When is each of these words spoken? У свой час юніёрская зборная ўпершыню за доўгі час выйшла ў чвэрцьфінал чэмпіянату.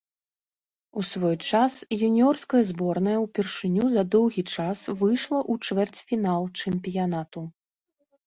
У 1.01 1.03
свой 1.09 1.35
час 1.49 1.73
юніёрская 2.07 2.61
зборная 2.71 3.13
ўпершыню 3.25 3.85
за 3.95 4.03
доўгі 4.15 4.43
час 4.55 4.77
выйшла 5.03 5.39
ў 5.51 5.71
чвэрцьфінал 5.71 6.43
чэмпіянату. 6.63 7.41